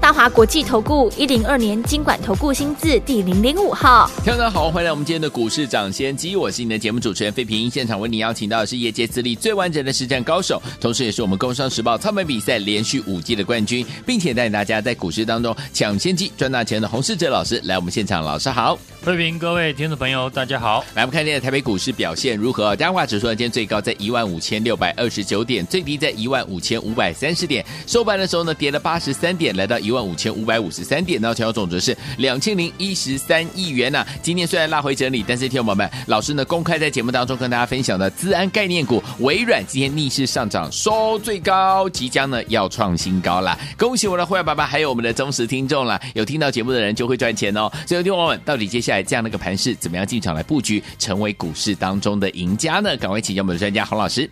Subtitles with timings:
[0.00, 22.76] 大华国际投顾一零二年金管投顾新字第零零五号，大家好，欢迎来我们今天的股市涨先机，我是你的节目主持人费平，现场为你邀请到的是业界资历最完整的实战高手，同时也是我们工商时报操盘比赛连续五季的冠军，并且带领大家在股市当中抢先机赚大钱的洪世哲老师来我们现场，老师好，费平各位听众朋友大家好，来我们看今天的台北股市表现如何？
[22.76, 30.68] 加权指数今天最高在一万五千六百二十九点，最低在一万五千五百三十点，收盘的时候呢跌了八十三点，来到一一万五千五百五。
[30.70, 43.58] 十三点，然后成交总值是两千零一十三亿元呐、今天虽然拉回整理，但是听友们，老师呢公开在节目当中跟大家分享的资安概念股微软今天逆势上涨，收最高，即将呢要创新高了。
[43.78, 45.98] 恭喜我的会员爸爸，还有我们的忠实听众了。
[46.14, 47.68] 有听到节目的人就会赚钱哦。
[47.86, 52.96] 所以听众朋友们，到底接下来这样的一个盘势，怎么样进场来布局，成为股市当中的赢家呢？
[52.98, 54.28] 赶快请教我们的专家洪老师。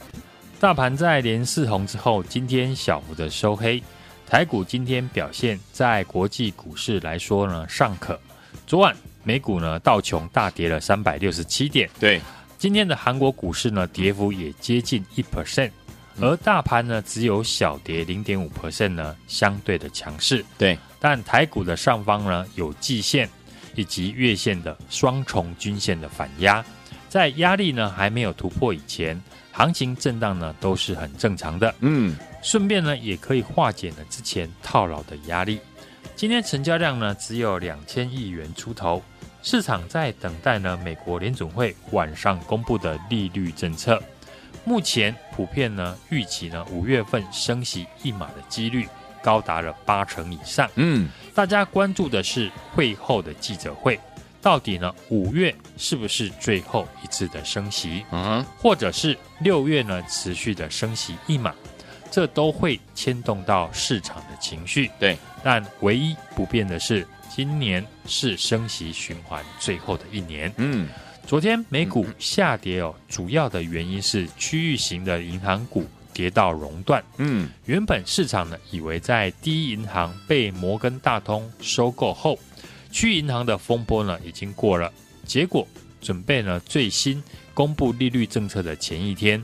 [0.61, 3.83] 大盘在连四红之后，今天小幅的收黑。
[4.29, 8.19] 台股今天表现，在国际股市来说呢，尚可。
[8.67, 11.89] 昨晚美股呢，道琼大跌了三百六十七点。
[12.01, 12.21] 对，
[12.59, 15.71] 今天的韩国股市呢，跌幅也接近一 percent，
[16.21, 20.45] 而大盘呢，只有小跌零点五 percent 呢，相对的强势。
[20.59, 23.29] 对，但台股的上方呢，有季线
[23.77, 26.65] 以及月线的双重均线的反压，
[27.09, 31.73] 在压力呢还没有突破以前，行情震荡呢都是很正常的。
[31.79, 32.17] 嗯。
[32.47, 35.59] 顺便呢，也可以化解了之前套牢的压力。
[36.15, 39.03] 今天成交量呢只有两千亿元出头，
[39.43, 44.01] 市场在等待呢美国联总会晚上公布的利率政策。
[44.65, 48.87] 目前普遍呢预期呢五月份升息一码的几率
[49.21, 50.71] 高达了八成以上。
[50.77, 53.99] 嗯，大家关注的是会后的记者会，
[54.41, 58.05] 到底呢五月是不是最后一次的升息？
[58.13, 61.53] 嗯，或者是六月呢持续的升息一码？
[62.11, 65.17] 这都会牵动到市场的情绪，对。
[65.45, 70.53] 但唯一不变的是，今年是升息循环最后的一年。
[70.57, 70.89] 嗯，
[71.27, 77.05] 昨天美股下跌哦，主要的原因是区域型的银行股跌到熔断。
[77.19, 82.39] 嗯，原本市场呢以为在第一银行被摩根大通收购后，
[82.91, 84.93] 区域银行的风波呢已经过了，
[85.25, 85.67] 结果
[86.01, 87.23] 准备呢最新
[87.55, 89.41] 公布利率政策的前一天。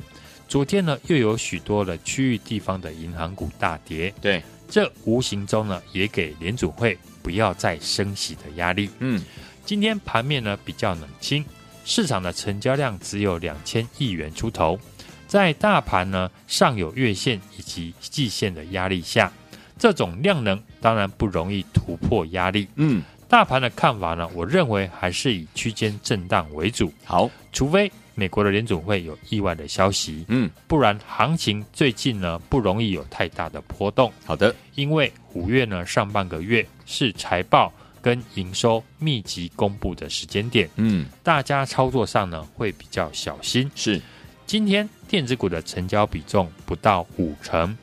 [0.52, 8.90] 昨天呢，又有许多的区域地方的银行股大跌，对，这无形中呢，也给联储会不要再升息的压力。
[8.98, 9.18] 嗯，
[9.64, 11.42] 今天盘面呢比较冷清，
[11.86, 14.78] 市场的成交量只有两千亿元出头，
[15.26, 19.32] 在大盘呢上有月线以及季线的压力下，
[19.78, 22.69] 这种量能当然不容易突破压力。
[22.74, 26.92] 嗯，大盘的看法呢，我认为还是以区间震荡为主。
[27.06, 27.90] 好，除非。
[28.15, 34.12] 美国的联总会有意外的消息，嗯，不然行情最近呢不容易有太大的波动。
[34.25, 43.71] 好的，因为五月呢上半个月是财报跟营收密集公布的时间点，嗯，大家操作上呢会比较小心。
[43.75, 44.00] 是，
[44.47, 47.77] 今天电子股的成交比重不到五成，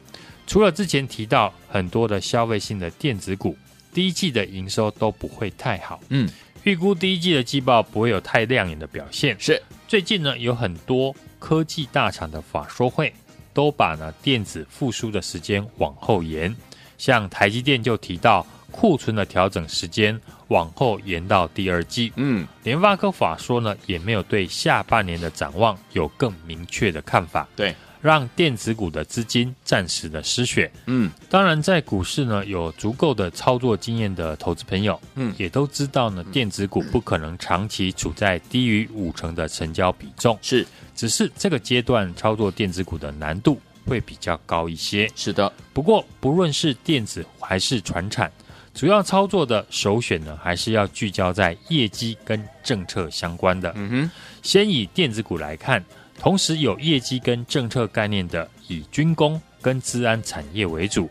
[0.45, 3.57] 除了之前提到很多的消费性的电子股，
[3.93, 6.29] 第一季的营收都不会太好，嗯，
[6.63, 9.35] 预估第一季的季报不会有太亮眼的表现。
[9.39, 9.59] 是。
[9.89, 13.11] 最近呢，有很多科技大厂的法说会
[13.55, 16.55] 都把呢电子复苏的时间往后延，
[16.99, 22.13] 像台积电就提到库存的调整时间往后延到第二季。
[22.17, 27.49] 嗯，联发科法说呢也没有对下半年的展望有更明确的看法。
[27.55, 30.71] 对，让电子股的资金暂时的失血。
[30.85, 40.65] 嗯，当然在股市呢有足够的操作经验的投资朋友，嗯，也都知道呢电子股不可能长期处在低于五成的成交比重，是，
[40.95, 45.09] 只是这个阶段操作电子股的难度会比较高一些。
[45.15, 48.31] 是的，不过不论是电子还是传产，
[48.73, 53.73] 主要操作的首选呢还是要聚焦在业绩跟政策相关的。
[53.75, 54.11] 嗯哼，
[54.41, 55.83] 先以电子股来看。
[56.19, 61.09] 同时有业绩跟政策概念的，以军工跟治安产业为主。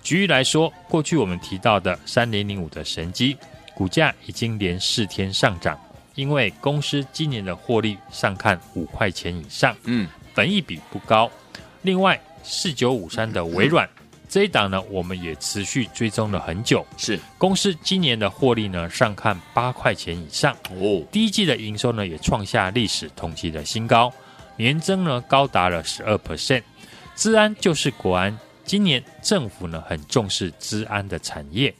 [0.00, 3.36] 举例来说，过去我们提到的三零零五的神机，
[3.74, 5.76] 股价已经连四天上涨，
[6.14, 11.28] 因为公司今年的获利上看五块钱以上，嗯，本益比不高。
[11.82, 13.88] 另外四九五三的微软
[14.28, 24.12] 这一档呢，我们也持续追踪了很久，是公司今年的获利呢上看八块钱以上，哦，第一季的营收呢也创下历史同期的新高。
[24.56, 26.62] 年增呢高达了十二 percent，
[27.16, 31.74] 治安就是国安，今年政府呢很重视治安的产业，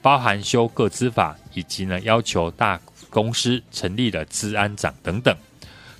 [0.00, 5.36] 包含修个资法，以及呢要求大公司成立了治安长等等。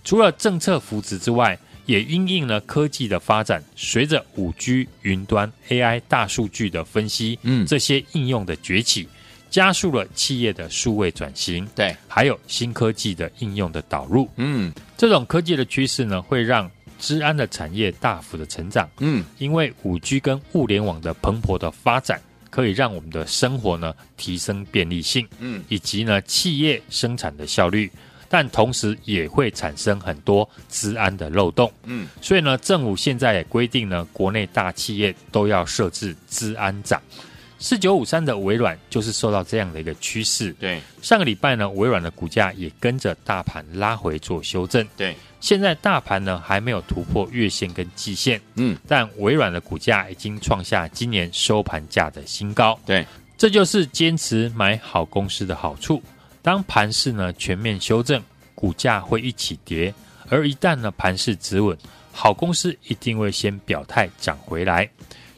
[0.05, 9.09] 除了政策扶持之外，也因应了科技的发展，随着五 G、云端、AI、大数据的分析，嗯，这些应用的崛起，
[9.50, 11.69] 加速了企业的数位转型。
[11.75, 14.29] 对，还有新科技的应用的导入。
[14.37, 18.88] 嗯，这种科技的趋势呢，会让治安的产业大幅的成长。
[19.00, 25.26] 嗯，因为五 G 跟物联网的蓬勃的发展，可以让我们的生活呢提升便利性。
[25.41, 27.91] 嗯，以及呢企业生产的效率。
[28.32, 37.02] 但同时也会产生很多治安的漏洞，嗯，所以呢，政府现在也规定呢，国内大企业都要设置治安长。
[37.62, 56.03] 四九五三的微软就是受到这样的一个趋势，对，上个礼拜呢，微软的股价也跟着大盘拉回做修正，对，现在大盘呢还没有突破月线跟季线，嗯，但微软的股价已经创下今年收盘价的新高，对，这就是坚持买好公司的好处。
[56.41, 58.23] 当盘势呢全面修正，
[58.55, 59.93] 股价会一起跌；
[60.31, 61.77] 而一旦呢盘势止稳，
[62.11, 64.89] 好公司一定会先表态涨回来。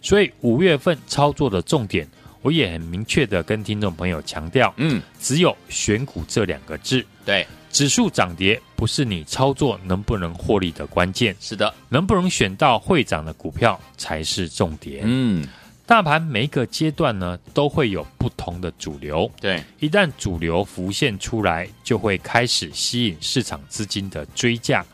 [0.03, 2.07] 所以五月份操作的重点，
[2.43, 7.03] 我也很明确的跟听众朋友强调，嗯，只有选股这两个字。
[7.25, 15.03] 对，指数涨跌不是你操作能不能获利的关键，是的，能不能选到会涨的股票才是重点。
[15.07, 15.47] 嗯。
[15.85, 19.31] 大盘每一个阶段呢，都会有不同的主流。
[19.41, 24.87] 对，一旦主流浮现出来，就会开始吸引市场资金的追价。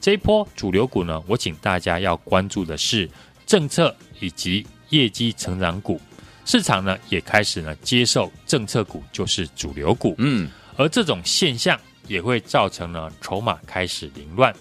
[0.00, 3.08] 这一波主流股呢，我请大家要关注的是
[3.46, 6.00] 政策以及业绩成长股。
[6.46, 10.14] 市场呢，也开始呢接受政策股就是主流股。
[10.16, 11.78] 嗯，而这种现象
[12.08, 14.54] 也会造成呢筹码开始凌乱。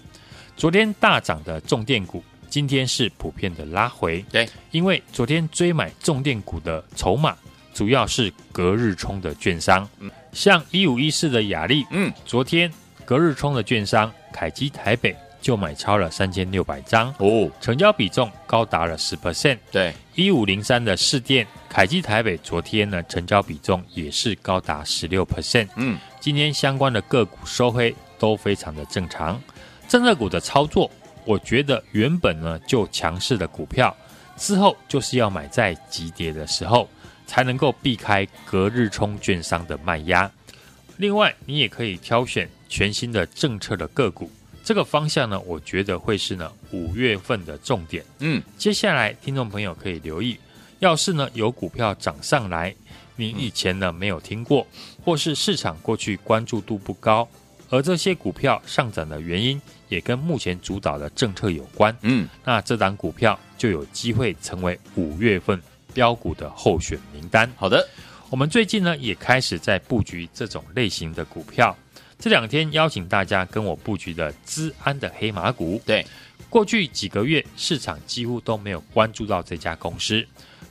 [0.58, 2.22] 昨天大涨的重电股。
[2.52, 7.34] 今天是普遍的拉回，对，因为昨天追买重电股的筹码
[7.74, 12.70] 主要是隔日冲的券商，嗯，像一五一四的雅力，嗯，昨天
[13.06, 19.18] 隔日冲的券商凯基台北就买超了三千六百张，哦，成交比重高达了十。
[19.18, 25.26] percent，对，一五零三的市电凯基台北昨天呢成交比重也是高达十六。
[25.26, 29.42] percent，嗯，今天相关的个股收黑都非常的正常，
[29.88, 30.90] 政策股的操作。
[31.24, 33.96] 我觉得原本呢就强势的股票，
[34.38, 36.90] 之后就是要买在急跌的时候，
[37.28, 40.30] 才能够避开隔日冲券商的卖压。
[40.98, 44.32] 另外，你也可以挑选全新的政策的个股，
[44.64, 48.06] 这个方向呢，我觉得会是呢五月份的重点。
[48.20, 50.38] 嗯，接下来听众朋友可以留意，
[50.80, 52.74] 要是呢有股票涨上来，
[53.16, 54.66] 你以前呢没有听过，
[55.04, 57.28] 或是市场过去关注度不高。
[57.70, 61.96] 而这些股票上涨的原因，也跟目前主导的政策有关。
[62.02, 65.62] 嗯，那这档股票就有机会成为五月份
[65.94, 67.50] 标股的候选名单。
[67.56, 67.88] 好的，
[68.30, 71.76] 我们最近呢也开始在布局这种类型的股票。
[72.22, 75.82] 这两天邀请大家跟我布局的资安的黑马股。
[75.84, 76.06] 对，
[76.52, 80.24] 过去几个月市场几乎都没有关注到这家公司。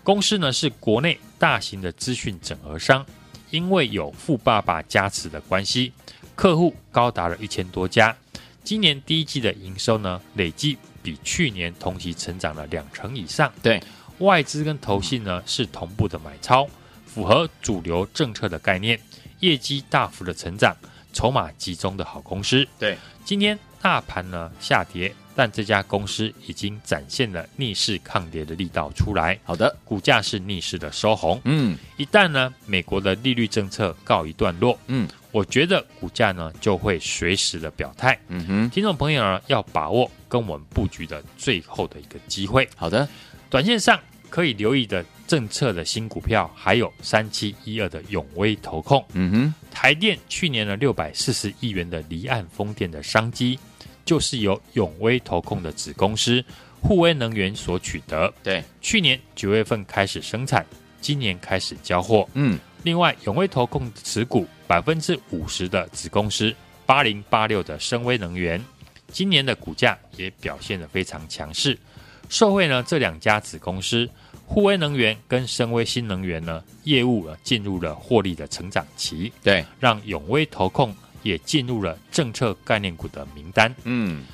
[0.04, 3.04] 公司呢是国内大型的资讯整合商，
[3.50, 5.92] 因为有富爸爸加持的关系。
[6.36, 8.16] 客户高达了一千多家，
[8.62, 13.52] 今年第一季的营收呢，累计比去年同期成长了两成以上。
[13.60, 13.82] 对，
[14.18, 16.68] 外资跟投信呢是同步的买超，
[17.04, 19.00] 符合主流政策的概念，
[19.40, 20.74] 业绩大幅的成长，
[21.12, 22.66] 筹码集中的好公司。
[22.78, 29.38] 对，今天大盘呢下跌，但这家公司已经展现了逆势抗跌的力道出来。
[29.44, 31.40] 好的，股价是逆势的收红。
[31.44, 35.08] 嗯，一旦呢美国的利率政策告一段落，嗯。
[35.32, 42.68] 我觉得股价呢就会随时的表态，嗯哼，听众朋友呢要把握跟我们布局的最后的一个机会。
[42.74, 43.08] 好的，
[43.48, 43.96] 短线上
[44.30, 53.58] 可以留意的政策的新股票，还有三七一二的永威投控，嗯哼，台电去年的六百四十亿元的离岸风电的商机，
[54.04, 56.42] 就是由永威投控的子公司
[56.80, 58.32] 沪威能源所取得。
[58.42, 60.64] 对，去年九月份开始生产，
[61.00, 62.26] 今年开始交货。
[62.34, 62.58] 嗯。
[62.82, 66.54] 另外，永威投控持股百分之五十的子公司
[66.86, 68.58] 八零八六的深威能源，
[69.12, 71.78] 今年的股价也表现得非常强势。
[72.30, 74.08] 受惠呢，这两家子公司，
[74.52, 79.32] 沪威能源跟深威新能源呢，业务啊进入了获利的成长期。
[79.44, 80.92] 对，让永威投控
[81.22, 83.72] 也进入了政策概念股的名单。
[83.84, 84.24] 嗯，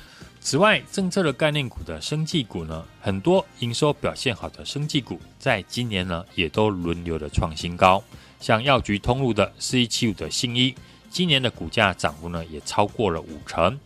[0.41, 8.03] 此外，政策的概念股的生技股呢，很多营收表现好的生技股，在今年呢，也都轮流的创新高。
[8.39, 10.73] 像药局通路的四一七五的新一，
[11.11, 13.79] 今年的股价涨幅呢也超过了五成。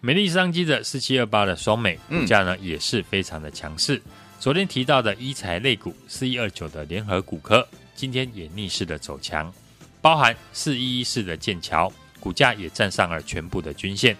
[0.00, 4.00] 美丽商机的四七二八的双美，股价呢也是非常的强势。
[4.42, 9.54] 昨天提到的医材类股四一二九的联合骨科，今天也逆势的走强，
[10.00, 14.16] 包含四一一四的剑桥，股价也站上了全部的均线。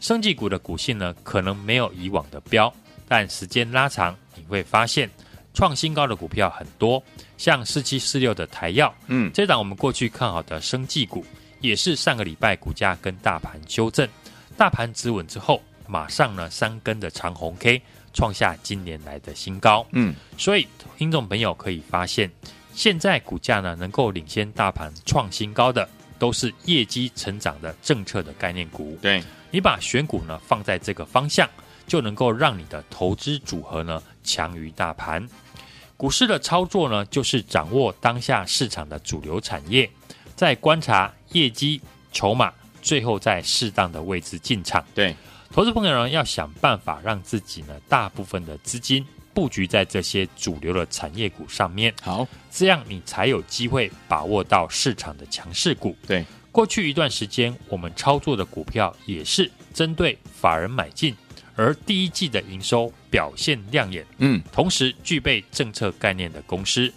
[0.00, 2.72] 生技股的股性呢，可能没有以往的飙，
[3.06, 5.10] 但时间拉长，你会发现
[5.52, 7.02] 创新高的股票很多，
[7.36, 11.22] 像四七四六的台药，嗯，这档我们过去看好的生技股，
[11.60, 14.08] 也是上个礼拜股价跟大盘修正，
[14.56, 17.82] 大盘止稳之后，马上呢三根的长红 K。
[18.16, 22.30] 创下今年来的新高，嗯，所以听众朋友可以发现，
[22.72, 25.86] 现在股价呢能够领先大盘创新高的，
[26.18, 28.96] 都是业绩成长的政策的概念股。
[29.02, 31.46] 对，你把选股呢放在这个方向，
[31.86, 35.28] 就能够让你的投资组合呢强于大盘。
[35.98, 39.90] 股市的操作呢，就是掌握当下市场的主流产业，
[40.34, 41.82] 在观察业绩、
[42.12, 44.82] 筹码，最后在适当的位置进场。
[44.94, 45.14] 对。
[45.56, 51.94] 投资朋友呢，要想办法让自己呢，大部分的资金布局在这些主流的产业股上面。
[52.02, 55.96] 好，这样你才有机会把握到市场的强势股。
[56.06, 56.22] 对，
[56.52, 61.16] 过去一段时间我们操作的股票也是针对法人买进，
[61.54, 64.04] 而第一季的营收表现亮眼。
[64.18, 66.92] 嗯，同时具备政策概念的公司，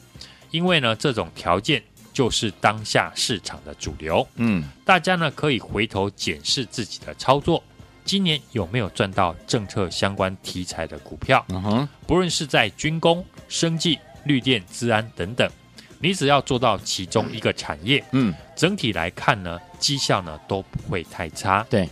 [0.52, 4.28] 因为呢，这种条件就是当下市场的主流。
[4.36, 7.64] 嗯，大家呢可以回头检视自己的操作。
[8.10, 11.46] 今年有没有赚到政策相关题材的股票？
[11.50, 15.48] 嗯哼，不论是在军工、生技、绿电、资安等等，
[16.00, 21.64] 你只要做到其中一个产业，嗯，整体来看呢，绩效呢都不会太差。
[21.70, 21.88] 对，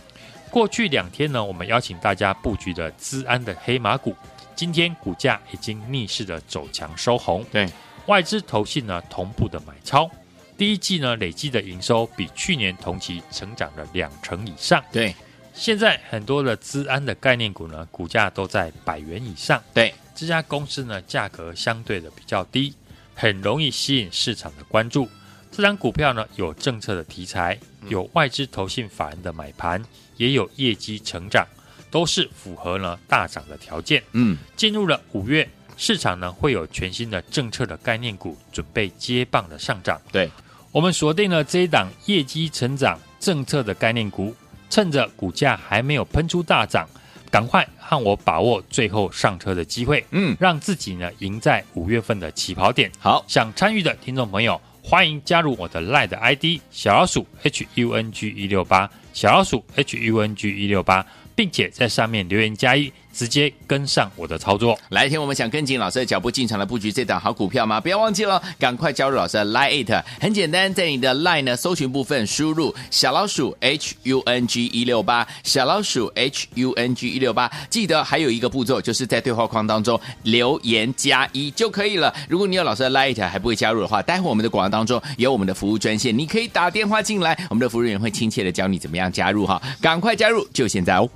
[0.50, 4.12] 过去两天呢，我们邀请大家布局的资安的黑马股，
[4.56, 7.46] 今天股价已经逆势的走强收红。
[7.52, 7.70] 对，
[8.06, 10.10] 外资投信呢同步的买超，
[10.56, 14.82] 第一季呢累计的营收比去年同期成长了两成以上。
[14.90, 15.14] 对。
[15.58, 19.60] 现在很多的资安的概念股呢，股价都在百元以上。
[19.74, 22.72] 对，这家公司呢，价格相对的比较低，
[23.12, 25.08] 很容易吸引市场的关注。
[25.50, 29.84] 这张股票呢，有政策的题材，有外资投信法人的买盘，
[30.16, 31.44] 也有业绩成长，
[31.90, 34.00] 都是符合呢大涨的条件。
[34.12, 35.46] 嗯，进入了五月，
[35.76, 40.00] 市场呢会有全新的政策的概念股准备接棒的上涨。
[40.12, 40.30] 对，
[40.70, 44.32] 我们锁定了这一档业绩成长政策的概念股。
[44.70, 46.88] 趁着股价还没有喷出大涨，
[47.30, 52.90] 赶快和我把握最后上车的机会，嗯，让自己呢赢在五月份的起跑点。
[52.98, 62.92] 好，想参与的听众朋友，欢迎加入我的 LINE 的 ID 小老鼠 H U N G 一六八，小老鼠 H U N G 一六八，并且在上面留言加一。
[63.18, 67.80] 直接跟上我的操作，来天，我们想跟紧老师的脚步进场来布局这档好股票吗？
[67.80, 82.14] 不要忘记了，赶快加入老师的 Line It，很简单，在你的 Line 呢搜寻部分输入小老鼠 H U N G 一六八，小老鼠 H U N G 一六八，记得还有一个步骤，就是在对话框当中留言加一就可以了。
[82.28, 91.08] 如果你有老师的 Line 还不会加入的话，待会我们的广告当中有我们的服务专线，你可以打电话进来，我们的服务人员会亲切的教你怎么样加入哈，赶快加入，就现在哦。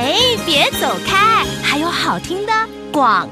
[0.00, 0.14] 哎，
[0.46, 2.52] 别走开，还有好听的
[2.92, 3.28] 广。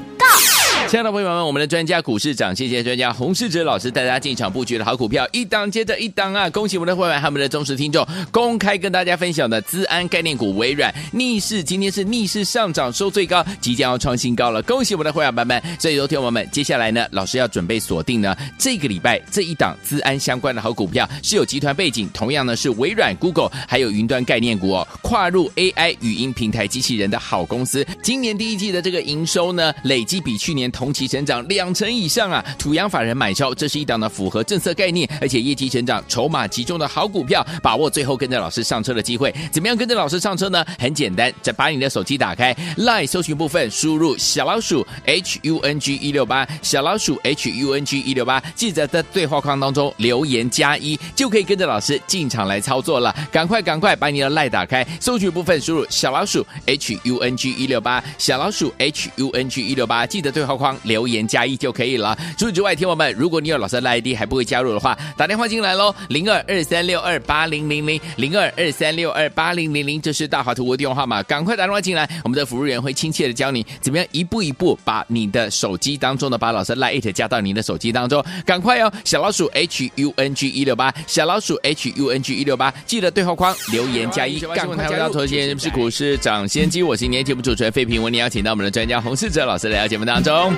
[0.87, 6.49] 亲爱的朋友们，我们的专家股市长，谢谢专家洪世哲老师带大家进场布局的好股票，一档接着一档啊！
[6.49, 14.61] 恭喜我们的会员和我们的忠实听众，公开跟大家分享的资安概念股微软逆势，今天是逆势上涨，收最高，即将要创新高了。
[14.61, 15.61] 恭喜我们的会员伙伴们！
[15.77, 27.85] 所以，昨天我们接下来呢，老师要准备锁定呢这个礼拜这一档资安相关的好股票，是有集团背景，同样呢是微软、Google 还有云端概念股哦，跨入 AI 语音平台机器人的好公司。
[28.01, 30.71] 今年第一季的这个营收呢，累计比去年。
[30.77, 32.45] 同期成长两成以上啊！
[32.59, 39.33] 土洋法人买超，这是一档呢符合政策概念，而且业绩成长、筹码集中的好股票，把握最后跟着老师上车的机会。
[39.51, 40.63] 怎么样跟着老师上车呢？
[40.77, 53.15] 很简单，再把你的手机打开，LINE 搜寻部分输入小老鼠 H U N G 一六八，小老鼠 H U N G 一六八，记得在对话框当中留言加一，就可以跟着老师进场来操作了。
[53.31, 60.66] 赶快赶快把你的 LINE 打开，搜寻部分输入小老鼠 H U N G 一六八，小老鼠 H U N G 一六八，记得对话框。
[60.83, 62.17] 留言加一就可以了。
[62.37, 85.13] 除此之外，听友们，如果你有老师的 ID 还不会加入的话，打电话进来喽，零二二三六二八零零零，零二二三六二八零零零，这是大华图的电话号码，赶快打电话进来，我们的服务员会亲切的教你怎么样一步一步把你的手机当中的把老师 LINE 加到你的手机当中，赶快哦，小老鼠 H U N G 一六八，小老鼠 H U N G 一六八，记得对话框留言加一，赶快加入。
[85.13, 90.53] 头先是股市涨先机，我是今天节目主持人费平，为你邀请到我们的专家洪世哲老师来到节目当中。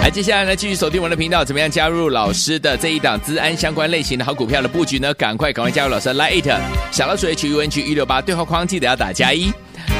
[0.00, 5.12] 来，接下来呢，继续锁定我们的频道，怎么样加入老师的这一档资安相关类型的好股票的布局呢？
[5.14, 6.58] 赶快赶快加入老师的 Lite
[6.90, 9.52] 小老鼠 H U N G 一六八对话框，记得要打加一。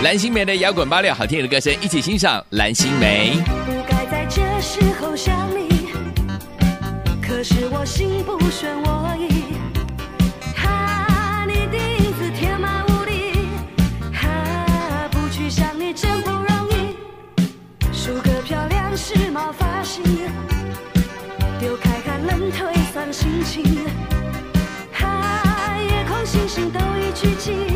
[0.03, 3.33] 蓝心梅的摇滚八六，好听的歌声，一起欣赏蓝心梅。
[3.67, 5.89] 不该在这时候想你，
[7.21, 8.23] 可是我心
[23.63, 23.85] 情。
[24.93, 27.68] 哈，夜空星星都已聚集。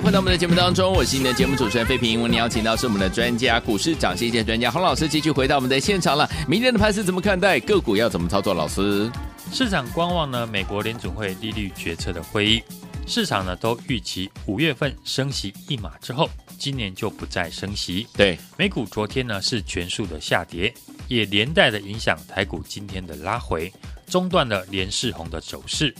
[0.00, 2.20] 回到我们的节目当中，我是你的节目主持人费平。
[2.20, 6.28] 我们邀请到是我们的专家，股市涨跌专家洪老师，继续回到我们的现场了。
[6.46, 7.58] 明天的盘势怎么看待？
[7.60, 8.54] 个股要怎么操作？
[8.54, 9.10] 老师，
[9.52, 10.46] 市场观望呢？
[10.46, 12.62] 美国联准会利率决策的会议，
[13.06, 18.06] 市场呢都预期五月份升息一码之后，今年就不再升息。
[18.16, 20.72] 对，美股昨天呢是全数的下跌，
[21.08, 23.72] 也连带的影响台股今天的拉回，
[24.06, 25.94] 中断了连市红的走势。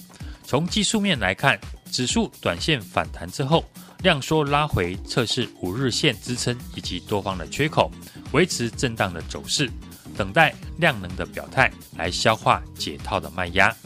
[0.48, 1.60] 从技术面来看，
[1.92, 3.62] 指数短线反弹之后。
[4.02, 7.90] 量缩拉回，测试五日线支撑以及多方的缺口，
[8.32, 9.68] 维持震荡的走势，
[10.16, 13.76] 等待量能的表态来消化解套的卖压。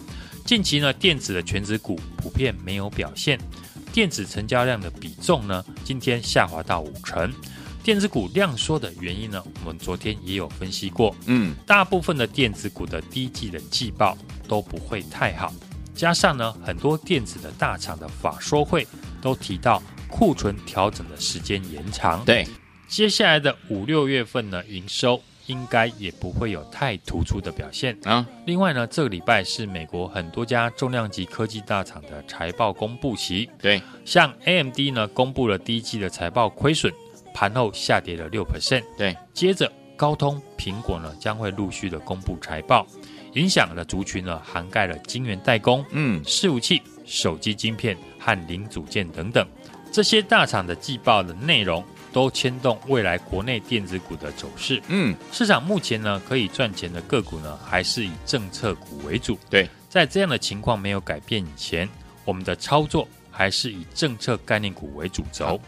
[0.44, 3.40] 近期呢，电子的全值股普遍没有表现，
[3.90, 7.32] 电子成交量的比重呢，今天下滑到五成。
[7.82, 15.52] 电子股量缩的原因呢，我们昨天也有分析过，嗯，大部分的电子股的第一季的季报都不会太好，
[15.94, 18.86] 加上呢，很多电子的大厂的法说会
[19.20, 19.82] 都提到。
[20.14, 22.46] 库存调整的时间延长，对，
[22.86, 28.26] 接下来的五六月份呢，营收应该也不会有太突出的表现啊。
[28.44, 33.48] 另外呢，这个礼拜是美国很多家重量级科技大厂的财报公布期。
[33.58, 36.92] 对，像 AMD 呢，公布了第一季的财报亏损，
[37.32, 38.84] 盘后下跌了六 percent。
[38.98, 42.86] 对，接着高通、苹果呢将会陆续的公布财报，
[43.34, 49.46] 影响的族群呢涵盖了晶圆代工、嗯，伺服器、手机晶片和零组件等等。
[49.90, 54.82] 这些大厂的季报的内容都牵动未来国内电子股的走势。
[54.88, 59.38] 嗯，市场目前呢可以赚钱的个股呢还是以政策股为主。
[59.50, 61.88] 对，在这样的情况没有改变以前，
[62.24, 65.60] 我们的操作还是以政策概念股为主轴。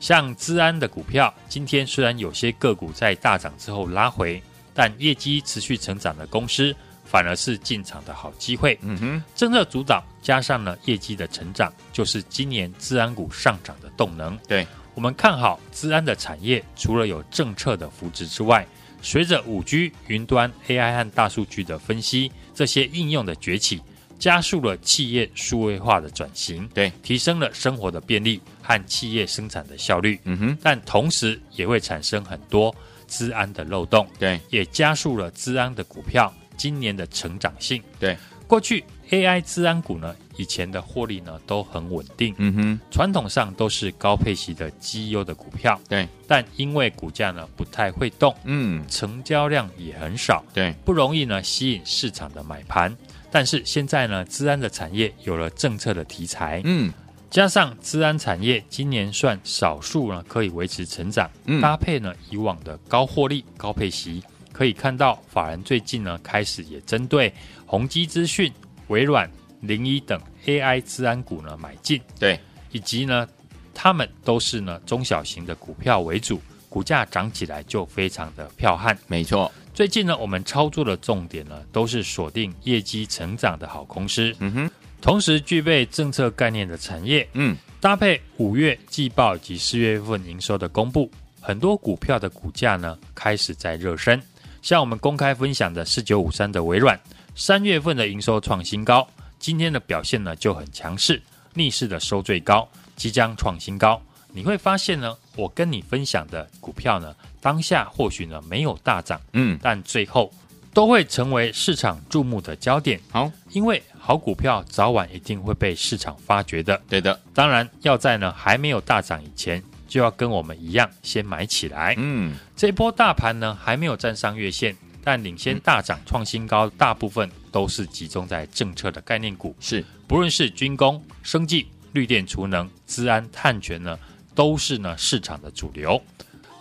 [0.00, 4.42] 像资安的股票，今天虽然有些个股在大涨之后拉回，
[4.74, 6.74] 但业绩持续成长的公司，
[7.06, 8.78] 反而是进场的好机会。
[8.82, 14.36] 嗯哼，政策主导加上了业绩的成长，就是今年资安股上涨的动能。
[14.46, 18.66] 对，我们看好资安的产业，除了有政策的扶持之外，
[19.00, 23.80] 随着五 G、云端、AI 和大数据的分析，这些应用的崛起，
[24.18, 26.66] 加速了企业数位化的转型。
[26.74, 30.18] 对，提升了生活的便利和企业生产的效率。
[30.24, 32.74] 嗯哼，但同时也会产生很多
[33.06, 34.08] 资安的漏洞。
[34.18, 36.32] 对，也加速了资安的股票。
[36.56, 38.16] 今年的成长性，对。
[38.48, 52.96] 过去 AI 资安股呢，以前的获利呢都很稳定，嗯哼，传统上都是高配息的绩优的股票，对，但因为股价呢不太会动，嗯，成交量也很少，对，不容易呢吸引市场的买盘。
[53.32, 56.92] 但是现在呢，资安的产业有了政策的题材，嗯，
[57.28, 64.22] 加上资安产业今年算少数呢可以维持成长，嗯，搭配呢以往的高获利、高配息。
[64.56, 67.30] 可以看到，法人最近呢开始也针对
[67.66, 68.50] 宏基资讯、
[68.88, 72.40] 微软、零一等 AI 资安股呢买进，对，
[72.72, 73.28] 以及呢，
[73.74, 76.40] 他们都是呢中小型的股票为主，
[76.70, 78.96] 股价涨起来就非常的彪悍。
[79.08, 84.70] 没错，最近呢，我们操作的重点呢都是锁定业绩成长的好公司，嗯哼，
[85.02, 91.10] 同时具备政策概念的产业，嗯，搭配五月季报以及四月份营收的公布，
[91.42, 94.18] 很多股票的股价呢开始在热身。
[94.66, 96.98] 像我们公开分享的四九五三的微软，
[97.36, 99.06] 三月份的营收创新高，
[99.38, 101.22] 今天的表现呢就很强势，
[101.54, 104.02] 逆势的收最高，即将创新高。
[104.32, 110.32] 你会发现呢，我跟你分享的股票呢，当下或许呢没有大涨，嗯，但最后
[110.74, 113.00] 都会成为市场注目的焦点。
[113.12, 116.82] 好，因为好股票早晚一定会被市场发掘的。
[116.88, 119.62] 对的，当然要在呢还没有大涨以前。
[119.86, 121.94] 就要跟我们一样，先买起来。
[121.98, 129.54] 嗯，这一波大盘呢还没有站上月线，但领先大涨创新高，大部分都是集中在政策的概念股。
[129.60, 133.98] 是，不论是军工、生技、绿电、储能、资安、碳权呢，
[134.34, 136.00] 都是呢市场的主流。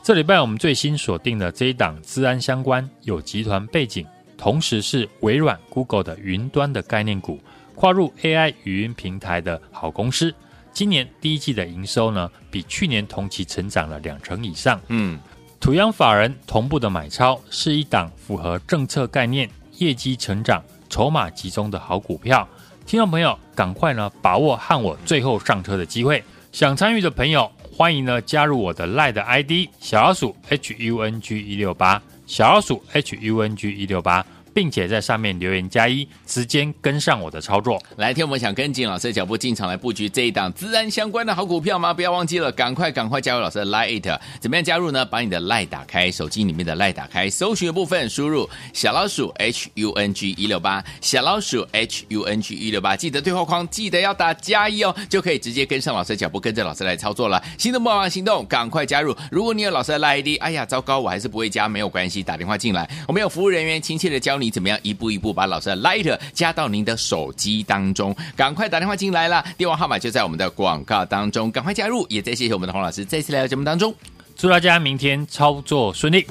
[0.04, 4.06] 这礼拜我们最新锁定的这一档资安相关，有集团背景，
[4.38, 7.40] 同时是微软、Google 的云端的概念股，
[7.74, 10.32] 跨入 AI 语音平台的好公司。
[10.76, 14.78] 今年第一季的营收呢，比去年同期成长了两成以上。
[14.90, 15.18] 嗯，
[15.58, 22.46] 土洋法人同步的买超，是一档符合政策概念、业绩成长、筹码集中的好股票。
[22.86, 26.22] 听众朋友，赶快呢把握和我最后上车的机会。
[26.52, 34.26] 想参与的朋友，欢迎呢加入我的 LINE 的 ID 小老鼠 HUNG 一六八，小老鼠 HUNG 一六八。
[34.56, 37.78] 并且在上面留言加一，直接跟上我的操作。
[37.98, 41.94] 来，听我们想跟紧老师的脚步进场来布局这一档自然相关的好股票吗？
[41.94, 44.18] 不要忘记了，赶快赶快加入老师的 Lite。
[44.40, 45.04] 怎么样加入呢？
[45.04, 57.44] 把你的 Lite 打开，手机里面的 Lite 打开，搜寻的部分输入小老鼠 H U N G 一六八，小老鼠 H U N G 一六八，记得对话框记得要打加一哦，就可以直接跟上老师的脚步，跟着老师来操作了。
[57.58, 59.14] 心动不忙行动，赶快加入。
[59.30, 65.34] 如果你有老师的 Lite ID，哎呀，糟糕，我还是不会加，没有关系，打电话进来，我们有服务人员亲切的教你怎么样一步一步。
[65.34, 72.06] 把老师的 Light 加到您的手机当中，赶快打电话进来了，电话号码就在我们的广告当中，赶快加入。
[72.10, 73.94] 也再谢谢我们的洪老师再次来到节目当中，
[74.38, 76.26] 祝大家明天操作顺利。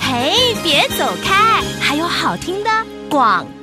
[0.00, 2.70] 嘿，别走开，还有好听的
[3.08, 3.57] 广告。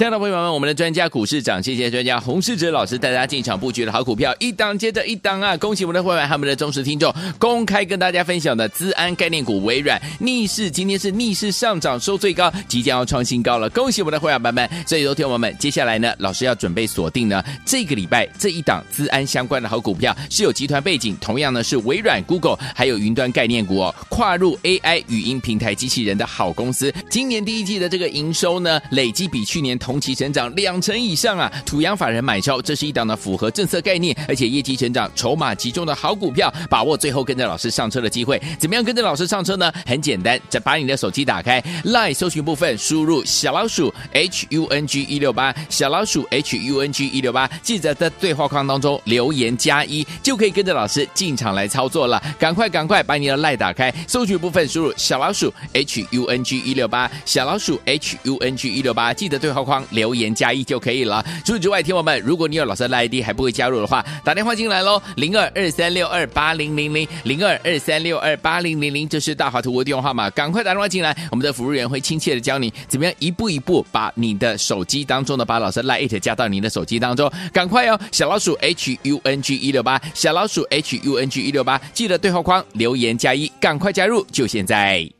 [0.00, 5.54] 亲爱的朋友们，我们的专家股市长，谢谢专家洪世哲老师带大家进场布局的好股票，一档接着一档啊！
[5.58, 13.68] 恭喜我们的会员和我们的忠实听众，公开跟大家分享的资安概念股微软逆势，今天是逆势上涨，收最高，即将要创新高了。
[13.68, 14.70] 恭喜我们的会员朋友们！
[14.86, 26.90] 所以，听友们，接下来呢，老师要准备锁定呢这个礼拜这一档资安相关的好股票，是有集团背景，同样呢是微软、Google 还有云端概念股哦，跨入 AI 语音平台机器人的好公司。
[27.10, 31.52] 今年第一季的这个营收呢，累计比去年同同期成长两成以上啊！
[31.66, 38.40] 土洋法人买超，这是一档呢符合政策概念，而且业绩成长、筹码集中的好股票，把握最后跟着老师上车的机会。
[38.56, 39.72] 怎么样跟着老师上车呢？
[39.84, 52.22] 很简单，再把你的手机打开，LINE 搜寻部分输入小老鼠 H U N G 一六八，小老鼠 H U N G 一六八，记得在对话框当中留言加一，就可以跟着老师进场来操作了。
[52.38, 61.24] 赶快赶快把你的 LINE 打开，搜寻部分输入小老鼠 H U N G 一六八，小老鼠 H U N G 一六八，记得对话框留言加一就可以了。
[61.44, 85.19] 除此之外，听友们，如果你有老师的 ID 还不会加入的话，打电话进来喽，零二二三六二八零零零零二二三六二八零零零，这是大华图的电话号码，赶快打电话进来，我们的服务员会亲切的教你怎么样一步一步把你的手机当中的把老师 Lite 加到你的手机当中，赶快哦，小老鼠 H U N G 一六八，小老鼠 H U N G 一六八，记得对话框留言加一，赶快加入，就现在。